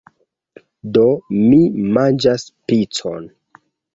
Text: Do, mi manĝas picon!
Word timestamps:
Do, 0.95 1.03
mi 1.51 1.59
manĝas 1.97 2.47
picon! 2.71 3.31